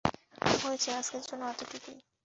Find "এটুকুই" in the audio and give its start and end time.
1.51-1.79